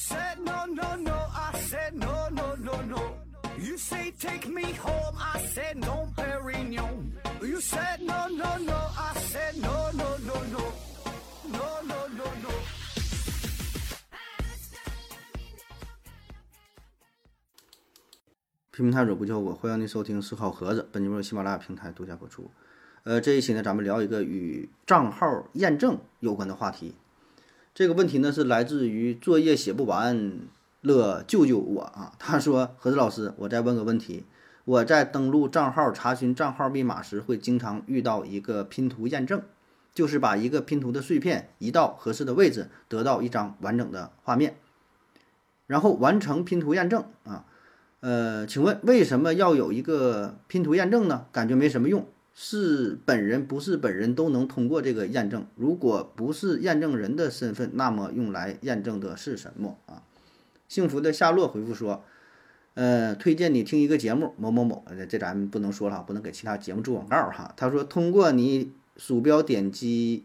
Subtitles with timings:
[0.00, 3.00] said no, no, no, I said no, no, no, no.
[3.58, 7.12] You say take me home, I said no, Perignon.
[7.42, 10.72] You said no, no, no, I said no, no, no, no.
[11.52, 12.48] No, no, no, no.
[18.72, 20.88] 批评太者不叫我，欢迎您收听思考盒子。
[20.90, 22.50] 本节目由喜马拉雅平台独家播出。
[23.02, 26.94] 呃，这一期呢，咱们聊一个与账号验证有关的话题。
[27.80, 30.40] 这个问题呢，是来自于作业写不完
[30.82, 32.12] 了救救我啊！
[32.18, 34.26] 他说：“盒子老师，我再问个问题，
[34.66, 39.40] 我在登录账号查询账号密码时，会经常遇到一个拼图验证，
[39.94, 44.56] 就是把一个拼图的碎片移到合适的位置，得到一张完整的画面，
[45.66, 47.46] 然后完成拼图验证啊。”
[48.00, 51.24] 呃，请问为什么要有一个拼图验证呢？
[51.32, 52.06] 感觉没什么用。
[52.42, 55.46] 是本人不是本人都能通过这个验证。
[55.56, 60.02] 如果不是验证人的身份，那么用来验证的是什么啊？
[60.66, 62.02] 幸福的夏洛回复说
[62.72, 70.24] ：“呃，推荐你听一个节目某某某，这咱不能说了，不能给其他节目做广告哈。”他说：“通过你鼠标点击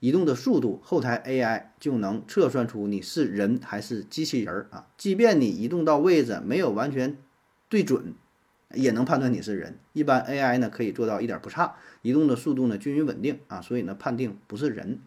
[0.00, 4.88] 移动的速度，后台 AI 就能测算出你是人还是机器人儿啊。
[4.98, 7.16] 即便你移动到位置没有完全
[7.68, 8.14] 对准。”
[8.74, 9.76] 也能判断你是人。
[9.92, 14.98] 一般 AI 呢可以做到一点不差，移动的速度呢均匀稳定啊，所以呢判定不是人。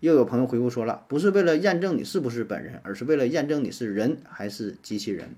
[0.00, 5.36] 又有朋友回复说了，不是为了验证你是不是本人，而是为了验证你是人还是机器人。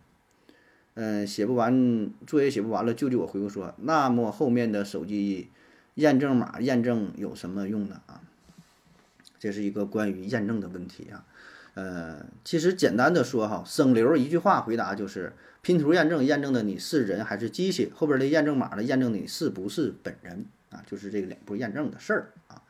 [0.95, 3.27] 嗯，写不完作业写不完了，救救我！
[3.27, 5.49] 回复说，那么后面的手机
[5.97, 8.01] 验证码验证有什么用呢？
[8.07, 8.23] 啊，
[9.39, 11.27] 这是一个关于验证的问题啊。
[11.75, 15.33] 呃，其实简单的说哈，省流一句话回答就是。
[15.65, 22.61] 拼图验证验证的你是人还是机器，后边的验证码呢验证你是不是本人啊，就是这个两步验证的事儿啊。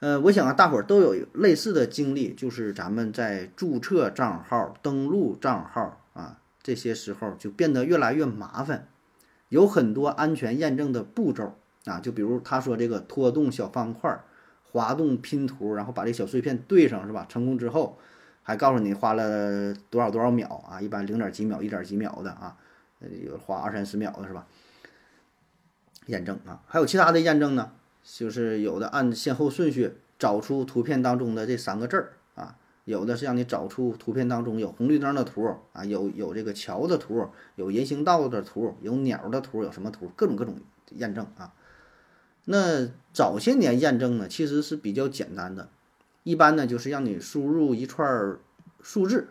[0.00, 8.86] 呃，我想啊，大伙儿都有类似的经历，就是咱们在注册账号、登录账号啊这些时候就变得越来越麻烦，
[9.48, 11.56] 有很多安全验证的步骤
[11.86, 14.24] 啊，就比如他说这个拖动小方块儿、
[14.76, 17.24] 滑动拼图，然后把这小碎片对上是吧？
[17.28, 17.98] 成功之后。
[18.48, 20.80] 还告诉你花了多少多少秒啊？
[20.80, 22.56] 一般零点几秒、一点几秒的啊，
[23.24, 24.46] 有花二三十秒的是吧？
[26.06, 27.72] 验证啊，还有其他的验证呢，
[28.04, 40.54] 就是有的按先后顺序找出图片当中的这三个字儿啊，有的是让你找出图片当中有红绿灯的图啊，有有这个桥的图，有人行道的图，有鸟的图，有什么图，各种各种
[40.90, 41.52] 验证啊。
[42.46, 45.68] 那早些年验证呢，其实是比较简单的。
[46.22, 48.36] 一般呢，就是让你输入一串
[48.82, 49.28] 数字，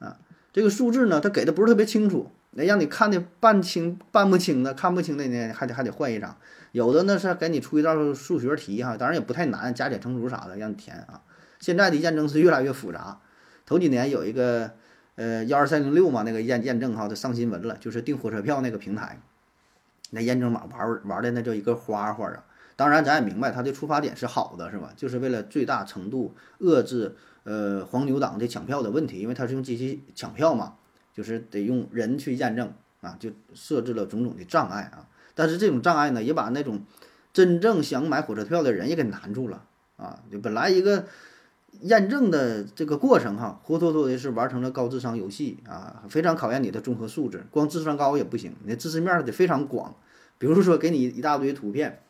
[0.00, 0.18] 啊，
[0.52, 6.36] 这个数字呢，它给的不是特别清楚，那让你看的半清半不清的，看不清的呢，还得还得换一张。
[6.72, 11.22] 有的呢是给你出一道数学题哈，当然也不太难，加减乘除啥的让你填啊。
[11.58, 13.20] 现在的验证是越来越复杂，
[13.66, 14.70] 头几年有一个
[15.16, 19.20] 呃幺二三零六嘛，那个验验证哈，它上新闻了，就是订火车票那个平台，
[20.10, 22.44] 那验证码玩玩的那叫一个花花啊。
[22.76, 24.90] 当然，咱也明白他的出发点是好的，是吧？
[24.96, 30.76] 就是为了最大程度遏制呃黄牛党的抢票的问题，因为他是用机器抢票嘛，
[31.12, 32.72] 就是得用人去验证
[33.02, 35.06] 啊，就设置了种种的障碍啊。
[35.34, 36.80] 但是这种障碍呢，也把那种
[37.34, 39.64] 真正想买火车票的人也给难住了
[39.96, 40.20] 啊。
[40.30, 41.04] 就本来一个
[41.82, 47.44] 验证的这个过程哈，活脱脱的是玩成了高智商游戏啊，非常考验你的综合素质。
[47.50, 49.94] 光智商高也不行，你的知识面得非常广。
[50.38, 52.00] 比如说，给你一大堆图片。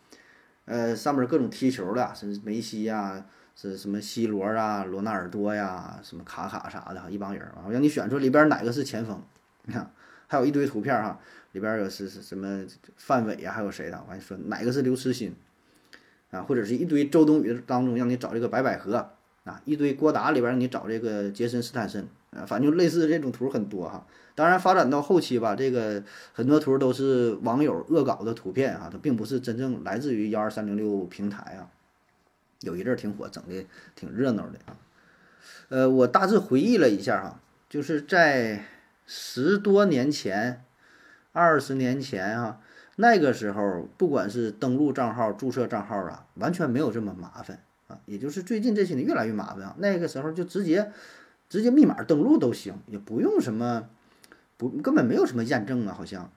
[0.66, 3.26] 呃，上面各种踢球的，是梅西呀，
[3.56, 9.20] 是什么 C 罗啊，罗纳尔多呀，什么卡卡啥的，一帮人啊，让你选出里边哪个是前锋，
[9.64, 9.90] 你看，
[10.28, 11.18] 还有一堆图片哈，
[11.52, 12.64] 里边有是是什么
[12.96, 15.34] 范伟呀，还有谁的，完说哪个是刘慈欣
[16.30, 19.10] 啊，或者是一堆周冬雨当中让你找这个白百合
[19.64, 24.06] 一堆郭达里边你找这个杰森斯坦森，啊，反正就类似这种图很多哈。
[24.34, 26.02] 当然，发展到后期吧，这个
[26.32, 31.68] 很多图都是网友恶搞的图片啊，它并不是真正来自于幺二三零六平台啊。
[32.60, 34.76] 有一阵儿挺火，整的挺热闹的啊。
[35.68, 38.64] 呃，我大致回忆了一下哈，就是在
[39.06, 40.62] 十多年前、
[41.32, 42.60] 二十年前哈，
[42.96, 47.58] 那个时候，不管是登录账号、注册账号啊，完全没有这么麻烦
[48.06, 49.74] 也就是最近这些年越来越麻烦。
[49.78, 50.90] 那个时候就直接
[51.48, 53.88] 直接密码登录都行，也不用什么。
[54.56, 56.30] 不，根本没有什么验证啊，好像，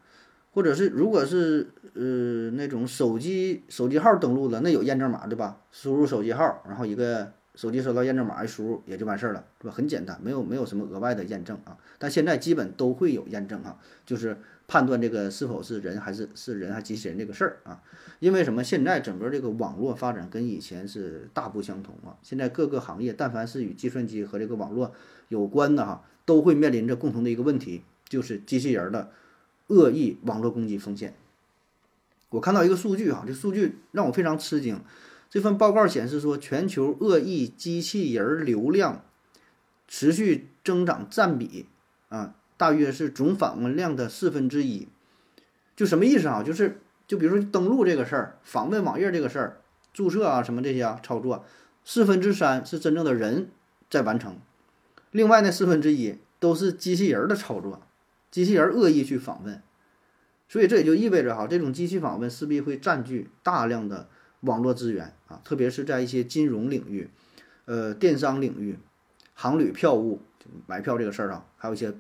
[0.52, 5.60] 或者是如果是呃那种手机手机号登录的，那有验证码对吧？
[5.72, 9.74] 输入手机号，然后一个手机收到验证码一输入也就完事儿了，是吧？
[9.74, 11.78] 很简单，没有没有什么额外的验证啊。
[12.00, 17.84] 但现在基本都会有验证啊，就是判断这个是否是人还是是人还是机器人这个事儿啊。
[18.20, 18.64] 因为什么？
[18.64, 22.18] 现在整个这个网络发展跟以前是大不相同啊。
[22.24, 24.94] 现在各个行业，但凡是与计算机和这个网络
[25.28, 29.12] 有关的哈，都会面临着共同的一个问题，就是机器人的
[29.68, 31.14] 恶意网络攻击风险。
[32.30, 34.82] 我看到一个数据哈，这数据让我非常吃惊。
[35.34, 39.04] 这份报告显示说，全球恶意机器人流量
[39.88, 41.66] 持续增长占比
[42.10, 44.88] 啊，大约是总访问量的四分之一。
[45.76, 46.44] 就什么意思啊？
[46.44, 51.44] 就是就比如说登录这个事儿，访问网页这个事儿，注册啊什么这些啊操作，
[51.84, 53.50] 四分之三是真正的人
[53.90, 54.38] 在完成，
[55.10, 57.82] 另外那四分之一都是机器人的操作，
[58.30, 59.60] 机器人恶意去访问。
[60.48, 64.08] 所以这也就意味着哈，这种机器访问势必会占据大量的。
[64.44, 67.10] 网络资源啊，特别是在一些金融领域、
[67.66, 68.78] 呃电商领域、
[69.34, 70.22] 航旅票务
[70.68, 71.94] 买票这个事儿啊，还有一些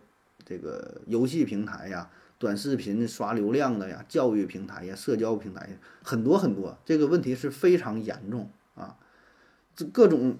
[0.45, 8.97] 这个游戏平台呀、短视频刷流量的呀、教育平台呀、社交平台呀很多很多，这个问题是非常严重啊！
[9.75, 10.37] 这各种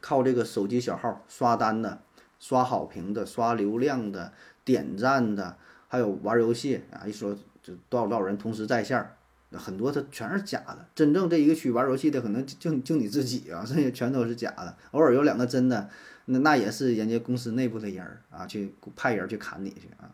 [0.00, 2.02] 靠这个手机小号刷单的、
[2.40, 4.32] 刷好评的、刷流量的、
[4.64, 9.16] 点赞的，还有玩游戏啊，一说就多少多少人同时在线。
[9.58, 14.76] 很多它全是假的，真正这一个区玩游戏的可能就就你自己啊， 剩下全都是假的。
[14.92, 15.88] 偶尔有两个真的，
[16.26, 20.10] 那那也是人家公司内部的人儿啊，去派人去砍你去啊。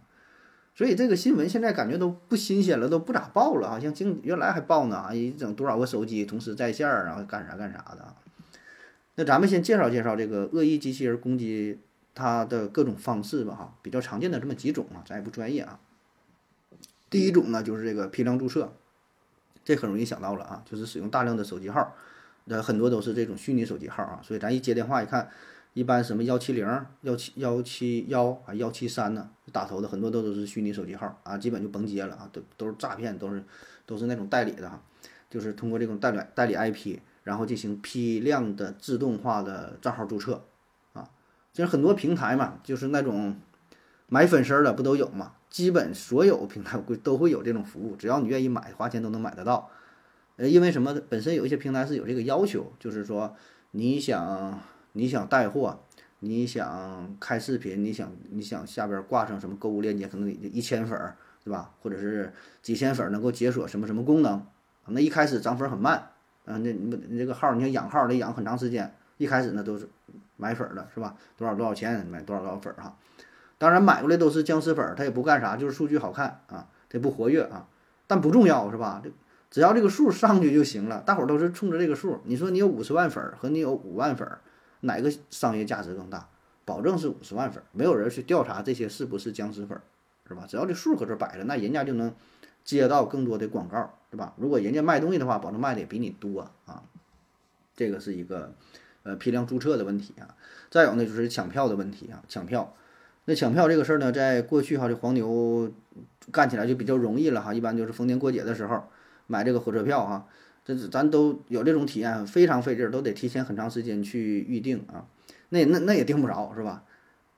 [0.74, 8.14] 所以这个新闻现在感觉都不新鲜了，都不咋报了，好像经原来还报呢啊，一整多少个手机同时在线儿，然后干啥干啥的。
[9.16, 11.80] 那咱们先介绍介绍这个恶意机器人攻击
[12.14, 15.80] 它的各种方式吧哈，比较常见的这么几种啊，咱也不专业啊。
[17.10, 18.72] 第一种呢就是这个批量注册。
[19.68, 21.94] 这很容易想到了啊，就是使用大量的手机号，
[22.46, 25.28] 呃很多都是这种虚拟手机号啊，所以咱一接电话一看，
[25.74, 26.66] 一般什么幺七零、
[27.02, 33.44] 幺七幺七幺啊、幺七三呢，打头的很多都都是虚拟手机号啊，基本就甭接了啊，都都是诈骗，都是
[33.84, 34.80] 都是那种代理的哈，
[35.28, 40.42] 就是通过这种代理代理 IP，然后进行批量的自动化的账号注册
[40.94, 41.10] 啊，
[41.52, 43.36] 就是很多平台嘛，就是那种
[44.06, 45.32] 买粉丝的不都有嘛。
[45.50, 49.70] 基本所有平台会都会有这种服务，只要你愿意买，花钱都能买得到。
[50.36, 50.94] 呃，因为什么？
[51.08, 53.34] 本身有一些平台是有这个要求，就是说
[53.72, 54.60] 你想
[54.92, 55.80] 你想带货，
[56.20, 61.72] 你想开视频，你想你想下边挂上什么购物链接，可能一千粉儿，对吧？
[61.82, 64.46] 或者是几千粉能够解锁什么什么功能？
[64.86, 65.96] 那一开始涨粉很慢，
[66.44, 69.88] 啊，那你你这个号你要养号得养很长时间，一开始呢都是
[70.36, 71.16] 买粉儿的，是吧？
[71.36, 72.96] 多少多少钱买多少多少粉儿哈？
[73.58, 77.66] 当然买过来都是僵尸粉，他也不干啥，就是数据好看啊，他不活跃啊，
[78.06, 79.00] 但不重要是吧？
[79.02, 79.10] 这
[79.50, 82.20] 只要这个数上去就行了，大伙儿都是冲着这个数。
[82.24, 84.28] 你说你有五十万粉和你有五万粉，
[84.80, 86.28] 哪个商业价值更大？
[86.64, 89.80] 保证是五十万粉，没有人去调查这些是不是僵尸粉，
[90.28, 90.44] 是吧？
[90.46, 92.14] 只要这数搁这摆着，那人家就能
[92.62, 94.34] 接到更多的广告，对吧？
[94.36, 96.84] 如果人家卖东西的话，保证卖的也比你多啊。
[97.74, 98.52] 这个是一个
[99.02, 100.36] 呃批量注册的问题啊。
[100.70, 102.74] 再有呢就是抢票的问题啊，抢票。
[103.28, 105.70] 那抢票这个事儿呢，在过去哈，这黄牛
[106.32, 107.52] 干起来就比较容易了哈。
[107.52, 108.82] 一般就是逢年过节的时候
[109.26, 110.26] 买这个火车票哈，
[110.64, 115.04] 这咱都有这种体验，非常费劲，都得提前很长时间去预定啊。
[115.50, 116.84] 那那那也订不着是吧？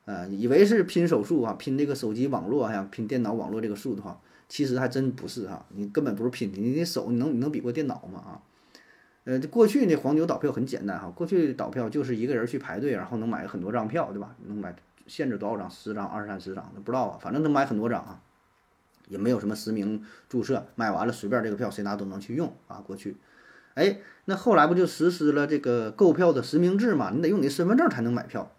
[0.05, 5.65] 呃，以为是拼手速啊，拼这个手机网络呀，拼电脑网络这个速度哈，其实还真不是哈。
[5.75, 8.31] 你根本不是拼的，你的手你能你能比过电脑吗啊？
[9.25, 14.33] 呃，这过去那黄牛倒票很简单哈，过去倒票就是一个人去排队，然后能买很多张票，对吧？
[14.47, 14.73] 能买。
[15.11, 15.69] 限制多少张？
[15.69, 17.19] 十张、二三十张，不知道啊。
[17.21, 18.21] 反正能买很多张啊，
[19.09, 22.81] 也没有什么实名注册，买完了随便这个票谁拿都能去用啊。
[22.87, 23.17] 过去，
[23.73, 27.11] 哎，那后来不就实施了这个购票的实名制嘛？
[27.13, 28.49] 你得用你身份证才能买票。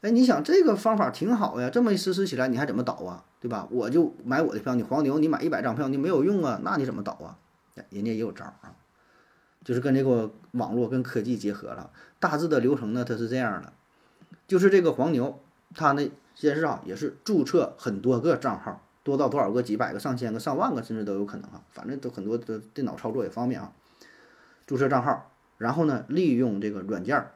[0.00, 3.26] 哎，你想这个方法挺好呀，这么一实施起来，你还怎么倒啊？
[3.40, 3.68] 对吧？
[3.70, 7.36] 我就买我的票，你黄牛你买一百张票，你没有用啊，那你怎么倒啊？
[7.90, 8.74] 人家也有招啊，
[9.64, 11.90] 就是跟这个网络跟科技结合了。
[12.18, 13.72] 大致的流程呢，它是这样的，
[14.46, 15.40] 就是这个黄牛。
[15.74, 21.62] 他呢，先是啊，也是注册很多个账号，多到多少个、几百个、上千个、上万个，甚至都有可能啊。
[21.70, 23.72] 反正都很多的电脑操作也方便啊。
[24.66, 27.26] 注册账号，然后呢，利用这个软件，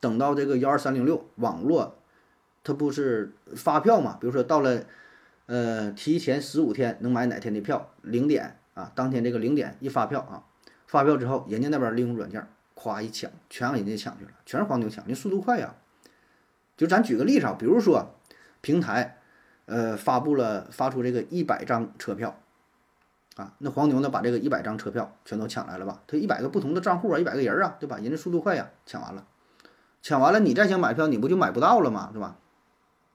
[0.00, 1.96] 等到这个幺二三零六网络，
[2.64, 4.18] 它不是发票嘛？
[4.20, 4.84] 比如说到了，
[5.46, 10.42] 呃，提前十五天能买哪天的票，零点啊，当天这个零点一发票啊，
[10.86, 15.74] 发票之后，人家那边利用软件儿，咵一抢，全让人家抢去了，全是黄牛抢，人速度快呀。
[16.76, 18.14] 就咱举个例子啊，比如说
[18.60, 19.18] 平台，
[19.64, 22.38] 呃，发布了发出这个一百张车票，
[23.36, 26.02] 啊，那黄牛呢把这个一百张车票全都抢来了吧？
[26.06, 27.96] 他一百个不同的账户啊，一百个人啊，对吧？
[27.96, 29.26] 人家速度快呀，抢完了，
[30.02, 32.10] 抢完了，你再想买票，你不就买不到了吗？
[32.12, 32.36] 是吧？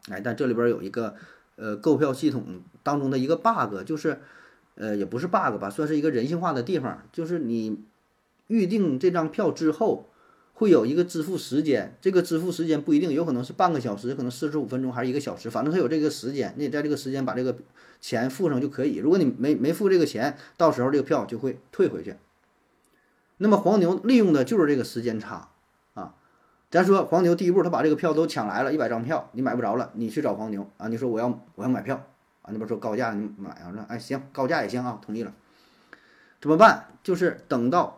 [0.09, 1.15] 哎，但这里边有一个
[1.55, 4.21] 呃购票系统当中的一个 bug，就是
[4.73, 7.83] 呃也不是 bug 吧，算是一个人性化的地方，就是你
[8.47, 10.07] 预定这张票之后。
[10.53, 17.57] 会有一个支付时间，这个支付时间不一定，有可能是半个小时，可能四十五分钟，还是一个小时，反正它有这个时间，你在这个时间把这个
[17.99, 18.97] 钱付上就可以。
[18.97, 22.15] 如果你没没付这个钱，到时候这个票就会退回去。
[23.37, 25.49] 那么黄牛利用的就是这个时间差
[25.95, 26.13] 啊。
[26.69, 31.95] 咱说黄牛第一步，他把这个票都抢来了，一百张票你买不着了，你去找黄牛啊，你说我要我要买票
[32.43, 35.33] 啊，那边说高价你买啊，说哎行，高价也行啊，同意了，
[36.39, 36.85] 怎么办？
[37.01, 37.97] 就是等到。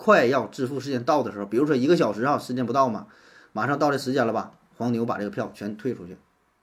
[0.00, 3.08] 快要支付时间到的时候，比如说一个小时啊，时间不到嘛，
[3.52, 4.52] 马上到这时间了吧？
[4.76, 6.16] 黄牛把这个票全退出去，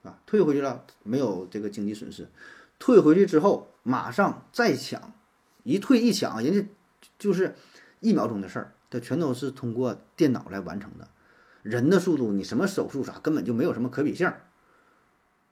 [0.03, 2.29] 啊，退回去了，没有这个经济损失。
[2.79, 5.11] 退回去之后，马上再抢，
[5.63, 6.67] 一退一抢，人家
[7.19, 7.55] 就是
[7.99, 11.09] 一秒钟的事儿，它全都是通过电脑来完成的。
[11.61, 14.31] 人的速度，你什么手速啥，根本就没有什么可比性。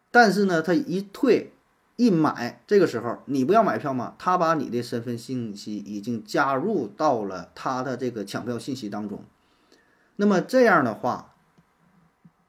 [0.09, 1.52] 但是呢，他一退。
[1.95, 4.15] 一买这个时候，你不要买票吗？
[4.17, 9.23] 他把你的身份信息已经加入到了他的这个抢票信息当中。
[10.15, 11.35] 那么这样的话，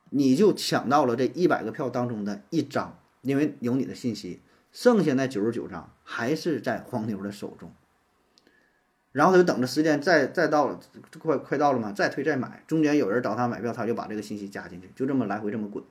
[0.08, 4.40] 你就抢到了这一百个票当中的一张，因为有你的信息，
[4.72, 7.70] 剩下那九十九张还是在黄牛的手中。
[9.12, 10.80] 然后他就等着时间再再到了，
[11.18, 12.64] 快快到了嘛，再退再买。
[12.66, 15.84] 中间有人找他买票，他就把这个信息加进去，就这么来回这么滚。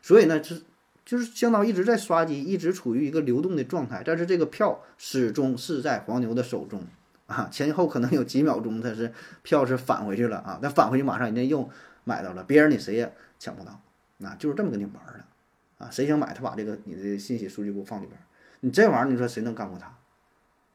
[0.00, 0.62] 所以呢，是。
[1.04, 6.80] 就是相当于一直在刷机，一直处于一个流动的状态，但是这个票始终是在黄牛的手中
[7.26, 11.68] 啊，前后可能有几秒钟，它是票是返回去了啊，但返回去马上人家又
[12.04, 13.80] 买到了，别人你谁也抢不到，
[14.24, 18.16] 啊，就是这么跟你玩的啊，谁想买他把这个你的信息数据库放里边，
[18.60, 19.86] 你这玩意儿你说谁能干过他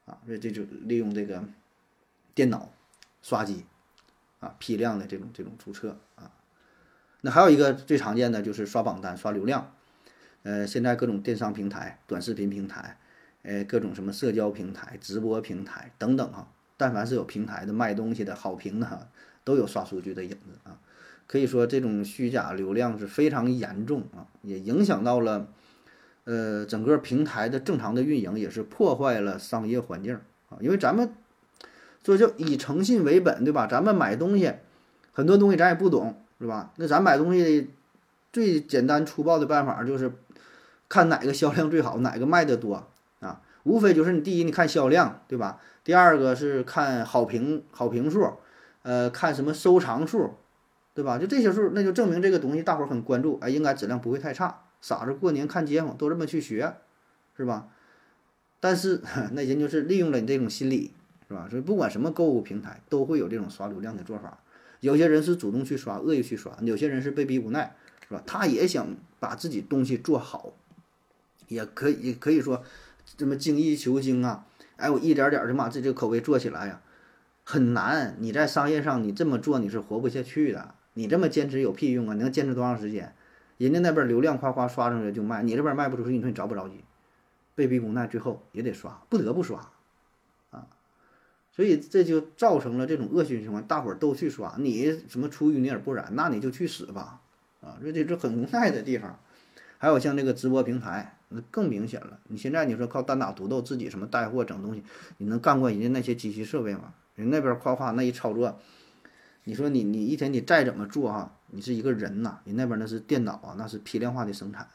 [0.04, 0.18] 啊？
[0.26, 1.42] 所以这就利用这个
[2.34, 2.70] 电脑
[3.22, 3.64] 刷机
[4.40, 6.30] 啊，批量的这种这种注册啊，
[7.22, 9.72] 那还有一个最常见的就是刷榜单、刷流量。
[10.42, 12.96] 呃，现在各种电商平台、短视频平台，
[13.42, 19.08] 呃，各种什么社交平台、直播平台等等哈，但凡是有平台的、卖东西的、好评的哈，
[19.44, 20.78] 都有刷数据的影子啊。
[21.26, 25.48] 可以说，这种虚假流量是非常严重啊，也影响到了
[26.24, 30.14] 呃整个平台的正常的运营，也是破坏了商业环境
[30.48, 30.56] 啊。
[30.60, 31.12] 因为咱们
[32.02, 33.66] 说叫以诚信为本，对吧？
[33.66, 34.54] 咱们买东西，
[35.12, 36.72] 很多东西咱也不懂，是吧？
[36.76, 37.68] 那咱买东西
[38.32, 40.12] 最简单粗暴的办法就是。
[40.90, 42.88] 看哪个销量最好，哪个卖的多
[43.20, 43.42] 啊？
[43.64, 45.60] 无非就是你第一，你看销量，对吧？
[45.84, 48.26] 第二个是看好评好评数，
[48.84, 50.36] 呃，看什么收藏数，
[50.94, 51.18] 对吧？
[51.18, 54.62] 就这些数，那就证明这个东西大伙儿很关注，哎，应该质量不会太差。
[54.80, 56.76] 傻子过年看街坊都这么去学，
[57.36, 57.68] 是吧？
[58.58, 60.94] 但是 那人就是利用了你这种心理，
[61.28, 61.46] 是吧？
[61.50, 64.38] 所以不管什么购物平台，都会有这种刷流量的做法。
[64.80, 67.76] 有些人是主动去刷，恶意去刷；有些人是被逼无奈，
[68.08, 68.22] 是吧？
[68.26, 70.52] 他也想把自己东西做好。
[71.46, 72.62] 也可以可以说，
[73.16, 74.46] 这么精益求精啊！
[74.76, 76.82] 哎，我一点点的把自己这口碑做起来呀，
[77.42, 78.16] 很难。
[78.18, 80.74] 你在商业上你这么做你是活不下去的。
[80.92, 82.12] 你这么坚持有屁用啊？
[82.14, 83.14] 你能坚持多长时间？
[83.56, 86.84] 人家那边流量夸夸刷上去就卖，你这边卖不出去，你说你着不着急？
[87.54, 89.70] 被逼无奈，最后也得刷，不得不刷
[90.50, 90.66] 啊！
[91.50, 97.22] 所以这就造成了这种恶性循环，大伙儿都去刷，你什么出淤泥而不染，那你就去死吧！
[97.60, 99.18] 啊，这这这很无奈的地方。
[99.78, 101.14] 还有像这个直播平台。
[101.30, 102.18] 那更明显了。
[102.28, 104.82] 你现在你说靠单打独斗，自己什么带货整东西，
[105.18, 106.94] 你能干过人家那些机器设备吗？
[107.16, 108.58] 人那边夸夸那一操作，
[109.44, 114.66] 你说你你一天你再怎么做哈，你是一个人呐，人那边那是电脑啊，那是批量化的生产。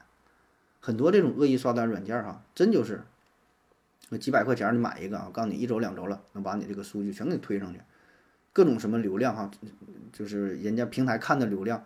[0.80, 3.02] 很多这种恶意刷单软件哈，真就是
[4.10, 7.82] 那几百块钱你买一个啊，告诉你一周两周了，能把你这个数据全给你推上去，
[8.54, 9.50] 各种什么流量哈，
[10.12, 11.84] 就是人家平台看的流量，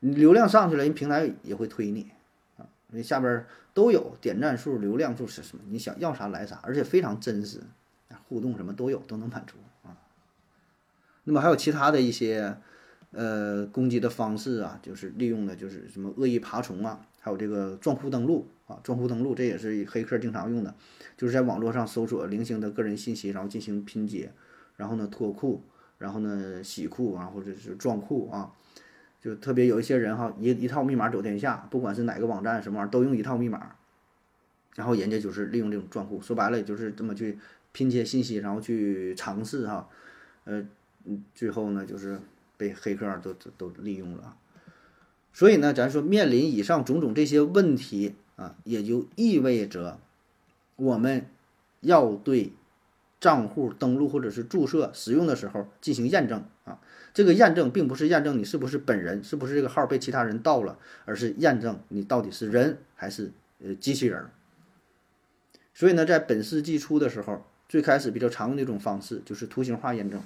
[0.00, 2.10] 流量上去了，人平台也会推你。
[2.56, 5.62] 啊，因为下边都有点赞数、流量数是什么？
[5.68, 7.60] 你想要啥来啥，而且非常真实，
[8.28, 9.96] 互动什么都有，都能满足啊。
[11.24, 12.56] 那么还有其他的一些
[13.12, 20.74] 呃攻击的方式啊，就是利用的就是什么恶意爬虫啊，还有这个撞库登录啊，撞库登录这也是黑客经常用的，
[21.16, 24.32] 就是在网络上搜索零星的个人信息，然后进行拼接，
[24.76, 25.62] 然后呢脱库，
[25.98, 28.52] 然后呢洗库啊，或者是撞库啊。
[29.20, 33.76] 就特别有一些人哈，一一套密码走天下，不管是哪个网站什么玩意儿，都用一套密码，
[34.76, 37.38] 然后人家就是利用这种账户，说白了也就是这么去
[37.72, 39.88] 拼接信息，然后去尝试哈，
[40.44, 40.64] 呃，
[41.34, 42.18] 最后呢就是
[42.56, 44.36] 被黑客都都都利用了。
[45.32, 50.00] 所以呢，咱说面临以上种种这些问题啊，也就意味着
[50.76, 51.26] 我们
[51.80, 52.52] 要对
[53.20, 56.78] 账户登录或者是注册使用的时候进行验证啊。
[57.12, 64.24] 这个验证并不是验证你是不是本人，是不是这个号被其他人盗了，而是验证你到底是人还是呃机器人。
[65.74, 70.22] 所以呢，在本世纪初的时候，最开始比较常用的一种方式就是图形化验证。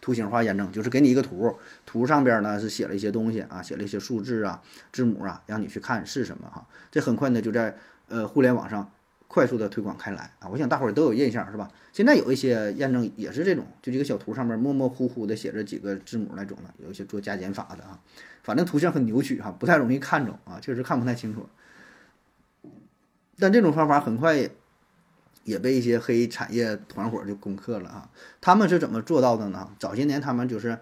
[0.00, 6.66] 图形化验证就是给你一个图，图上边呢是写了一些东西啊，写了一些数字啊、字母啊，让你去看是什么哈。
[6.90, 7.76] 这很快呢就在
[8.08, 8.90] 呃互联网上
[9.28, 10.48] 快速的推广开来啊。
[10.48, 11.70] 我想大伙儿都有印象是吧？
[11.92, 18.00] 现在有一些验证也是这种，就一个小图上面模模糊糊的写着几个字母那种的，有一些做加减法的啊，
[18.42, 21.46] 反正图像很扭曲哈，不太容易看懂啊，确实看不太清楚。
[23.38, 24.50] 但这种方法很快。
[25.44, 28.08] 也被一些黑产业团伙就攻克了啊！
[28.40, 29.68] 他们是怎么做到的呢？
[29.78, 30.78] 早些年他们就是，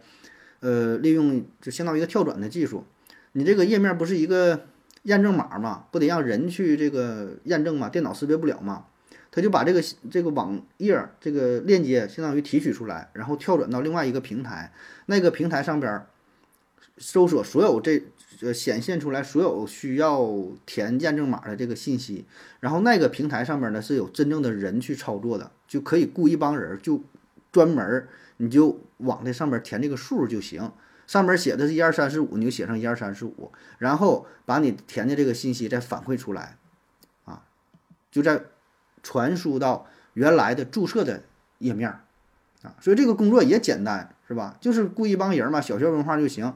[0.60, 2.84] 呃，利用就相当于一个跳转的技术。
[3.32, 4.66] 你这个页面不是一个
[5.02, 7.88] 验证码嘛，不得让人去这个验证嘛？
[7.88, 8.86] 电脑识别不了嘛？
[9.30, 14.72] 他就把这个这个网页这个链接相当于提取出来，然后跳转到另外一个平台，
[15.06, 16.04] 那个平台上边
[16.98, 18.02] 搜索所有这。
[18.40, 20.28] 呃，显现出来所有需要
[20.66, 22.24] 填验证码的这个信息，
[22.58, 27.00] 然后那个平台上面呢是有真正的人去操作的，就可以雇一帮人，就
[27.52, 30.72] 专门你就往这上面填这个数就行。
[31.06, 36.56] 上面写的是一二三四五，你就写上一二三四五，然后把你填的这个信息再反馈出来，
[37.24, 37.42] 啊，
[38.10, 38.42] 就在
[39.02, 41.22] 传输到原来的注册的
[41.58, 41.90] 页面，
[42.62, 44.56] 啊，所以这个工作也简单，是吧？
[44.60, 46.54] 就是雇一帮人嘛，小学文化就行。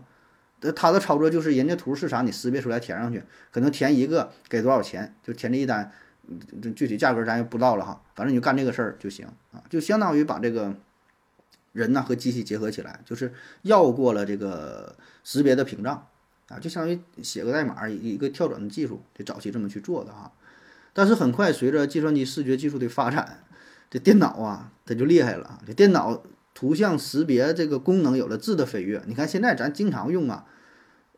[0.74, 3.22] 他的操作就是人家图是啥，你识别出来填上去，
[3.52, 5.92] 可能填一个给多少钱，就填这一单，
[6.62, 10.74] 这具体价格咱也不知道了哈，反正你就干这个事儿就行啊，就相当于把这个
[11.76, 16.08] 人呢和机器结合起来，就是绕过了这个识别的屏障
[16.48, 20.32] 啊，就相当于写个代码一个跳转的技术，这早期这么去做的哈。
[20.92, 23.44] 但是很快随着计算机视觉技术的发展，
[23.90, 26.22] 这电脑啊它就厉害了，这电脑。
[26.58, 30.46] 图像识别这个功能有了质的飞跃，你看现在咱经常用啊，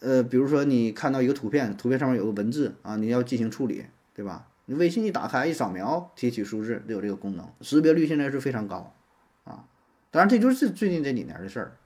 [0.01, 4.49] 呃，比如说你看到一个图片，图片上面有个文字啊，你要进行处理，对吧？
[4.65, 8.93] 你微信一打开一扫描，提取数字，都有这个功能，识别率现在是非常高。
[10.19, 11.77] 当然这就是最近这几年的事儿，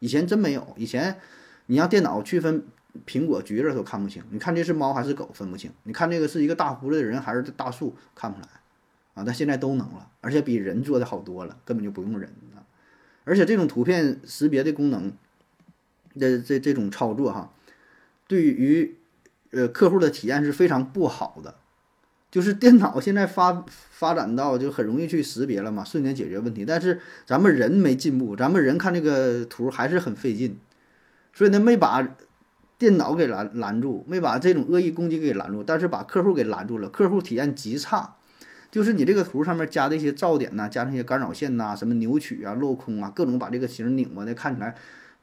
[0.00, 1.20] 以前真没有，以前
[1.66, 2.64] 你让电脑区分
[3.06, 8.48] 苹果、橘子都看不清，你看这是猫还是狗分不清，你看这个是一个大胡子的人还是大树看不出来
[9.14, 9.22] 啊。
[9.24, 12.28] 但现在都能了，而且比人做的好多了，根本就不用人。
[13.22, 15.12] 而且这种图片识别的功能
[16.18, 17.52] 的这这种操作哈，
[18.26, 18.96] 对于
[19.52, 21.54] 呃客户的体验是非常不好的。
[22.36, 26.66] 就是电脑现在发发展到就很容易去识别了嘛，瞬间解决问题。
[26.66, 30.58] 但是咱们人没进步，咱们人看这个图还是很费劲，
[31.32, 32.06] 所以呢没把
[32.76, 38.16] 电脑给拦拦住，没把这种恶意攻击给拦住，但是把客户给拦住了，客户体验极差。
[38.70, 44.74] 就是你这个图上面加的一些噪点呐，加上一些干扰线呐，什么扭曲啊、镂空啊，各种把这个形拧巴的，看起来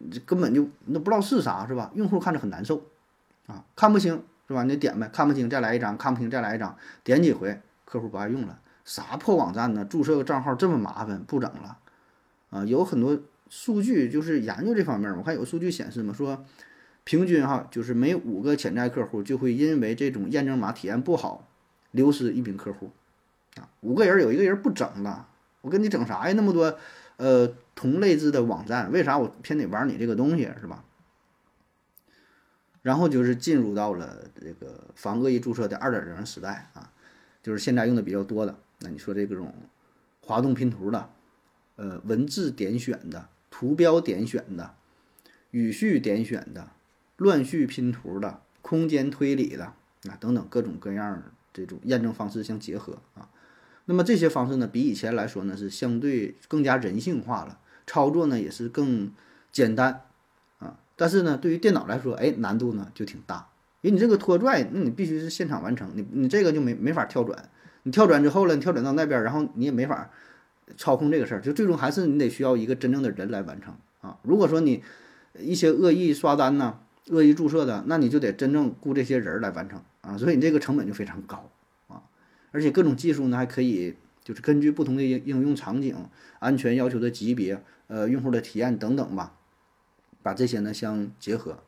[0.10, 1.92] 这根本就那不知道是啥，是吧？
[1.94, 2.82] 用户看着很难受
[3.46, 4.62] 啊，看不清是吧？
[4.66, 9.84] 你点呗，看不清再来一张，看不清再来一张，点几回客户不爱用了，啥破网站呢？
[9.84, 11.80] 注册个账号这么麻烦，不整了
[12.52, 12.64] 啊！
[12.66, 16.46] 有很多数据就是研究这方面，我看有数据显示嘛，说
[17.04, 21.48] 平均哈，就是每五个潜在客户就会因为这种验证码体验不好，
[21.90, 22.92] 流失一名客户。
[23.56, 25.28] 啊，五个人有一个人不整了，
[25.62, 26.34] 我跟你整啥呀？
[26.36, 26.78] 那么多，
[27.18, 30.84] 呃，同类似的网站，为啥我偏得玩你这个东西是吧？
[32.84, 36.92] 然后就是进入到了这个防恶意注册的二点零时代啊，
[37.42, 38.60] 就是现在用的比较多的。
[38.80, 39.54] 那你说这种
[40.22, 41.10] 滑动拼图的，
[41.78, 44.76] 呃，文字点选的，图标点选的，
[45.52, 46.72] 语序点选的，
[47.16, 49.64] 乱序拼图的，空间推理的
[50.10, 53.30] 啊，等等各种各样这种验证方式相结合啊。
[53.86, 59.14] 那么这些方式呢，比以前来说呢是相对更加人性化了，操作呢也是更
[59.54, 60.02] 简单。
[60.96, 63.50] 但是呢，对于电脑来说，哎，难度呢就挺大，
[63.82, 67.50] 因为你这个拖拽，那你必须是现场完成，你你这个就没没法跳转，
[67.84, 70.10] 你跳转之后了，你跳转到那边，然后你也没法
[70.78, 73.76] 操控这个事儿，就最终还是你得需要一个真正的人来完成。
[74.02, 74.18] 啊。
[74.24, 74.84] 如果说你
[75.40, 76.80] 一些恶意刷单呢、
[77.10, 79.82] 恶意注册的，那你就得真正雇这些人来完成。
[80.02, 81.50] 啊，所以你这个成本就非常高。
[81.88, 82.04] 啊。
[82.52, 85.96] 而且各种技术呢，还可以就是根据不同的应应用场景、
[86.40, 89.34] 安全要求的级别、呃用户的体验等等吧，
[90.24, 91.60] 把这些呢相结合，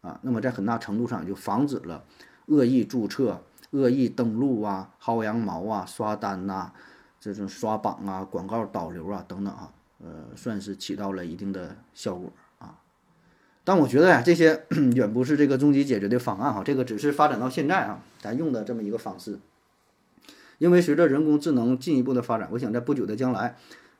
[0.00, 2.04] 啊，那么在很大程度上就防止了
[2.46, 6.72] 恶意注册、恶意登录啊、薅羊毛啊、刷单呐、
[7.20, 12.78] 这种刷榜啊、广告导流啊等等啊，呃，算是起到了一定的效果啊。
[13.64, 19.38] 但我觉得呀，这些 远不是这个终极解决的方案哈，这个只是发展到现在啊，咱用的这么一个方式。
[20.58, 23.56] 因为随着人工智能进一步的发展，我想在不久的将来，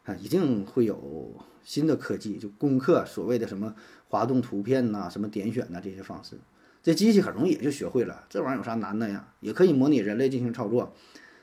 [0.08, 3.74] 啊，一定会有新的科技，就攻克所谓的什么
[4.08, 6.38] 滑动图片呐、什么点选呐这些方式，
[6.82, 8.24] 这机器很容易也就学会了。
[8.30, 9.28] 这玩意儿有啥难的呀？
[9.40, 10.94] 也可以模拟人类进行操作。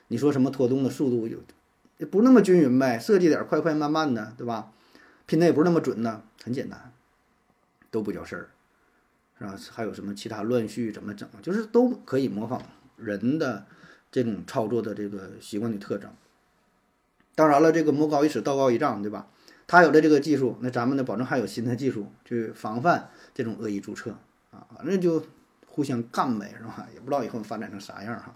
[0.08, 1.38] 你说什么拖动的速度有，
[2.08, 4.71] 不那么均匀呗，设计点快快慢慢的，对吧？
[5.28, 6.91] 拼的也不是那么准呢，很简单，
[7.91, 8.49] 都不叫事儿，
[9.38, 9.56] 是吧？
[9.71, 12.62] 还有什么其他乱序怎么整，就是都可以模仿
[12.97, 13.67] 人的
[14.12, 16.12] 这种操作的这个习惯的特征。
[17.36, 19.28] 当然了，这个魔高一尺，道高一丈，对吧？
[19.67, 24.17] 他有了这个技术，那咱们呢，保证还有新的技术去防范这种恶意注册
[24.52, 25.26] 啊，反正就
[25.67, 26.88] 互相干呗，是吧？
[26.93, 28.36] 也不知道以后发展成啥样哈。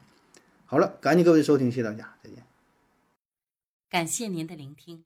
[0.65, 2.43] 好了，感谢各位收听，谢谢大家，再见。
[3.89, 5.05] 感谢您的聆听。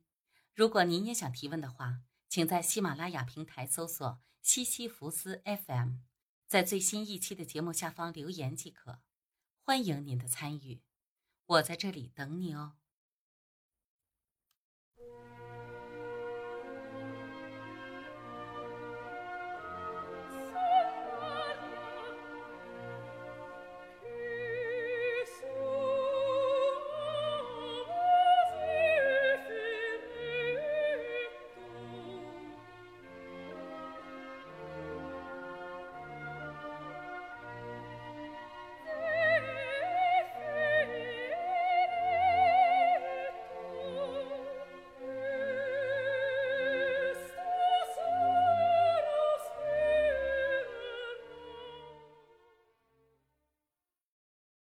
[0.56, 5.97] 如果您也想提问的话，请在喜马拉雅平台搜索“西西弗斯 FM”，
[6.47, 8.99] 在最新一期的节目下方留言即可。
[9.62, 10.82] 欢迎您的参与，
[11.45, 12.73] 我在这里等你哦。